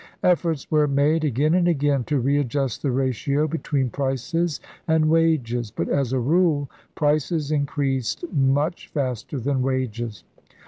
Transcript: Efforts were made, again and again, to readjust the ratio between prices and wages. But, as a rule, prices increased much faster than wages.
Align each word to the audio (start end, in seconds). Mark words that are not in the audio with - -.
Efforts 0.23 0.71
were 0.71 0.87
made, 0.87 1.23
again 1.23 1.53
and 1.53 1.67
again, 1.67 2.03
to 2.05 2.19
readjust 2.19 2.81
the 2.81 2.89
ratio 2.89 3.47
between 3.47 3.91
prices 3.91 4.59
and 4.87 5.11
wages. 5.11 5.69
But, 5.69 5.89
as 5.89 6.11
a 6.11 6.17
rule, 6.19 6.71
prices 6.95 7.51
increased 7.51 8.25
much 8.33 8.87
faster 8.87 9.37
than 9.37 9.61
wages. 9.61 10.23